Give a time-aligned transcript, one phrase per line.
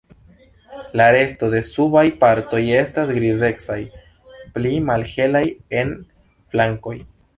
[0.99, 3.77] La resto de subaj partoj estas grizecaj,
[4.57, 5.43] pli malhelaj
[5.83, 5.93] en
[6.55, 6.97] flankoj.